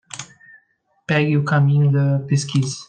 [1.05, 2.79] Pegue o caminho da pesquisa